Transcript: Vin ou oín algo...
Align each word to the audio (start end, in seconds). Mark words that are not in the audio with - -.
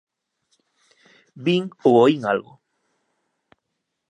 Vin 1.45 1.63
ou 1.87 1.93
oín 2.03 2.21
algo... 2.33 2.53